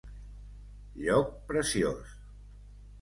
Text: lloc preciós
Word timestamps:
lloc 1.03 1.29
preciós 1.51 2.17